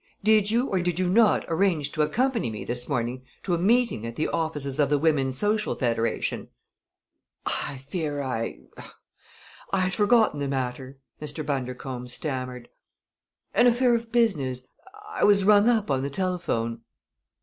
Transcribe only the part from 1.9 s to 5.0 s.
to accompany me this morning to a meeting at the offices of the